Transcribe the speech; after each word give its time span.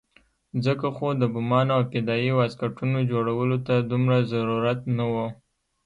ځکه 0.65 0.87
خو 0.95 1.07
د 1.21 1.23
بمانو 1.33 1.71
او 1.77 1.81
فدايي 1.91 2.31
واسکټونو 2.35 2.97
جوړولو 3.11 3.57
ته 3.67 3.73
دومره 3.91 4.17
ضرورت 4.31 4.79
نه 4.97 5.05
وو. 5.11 5.27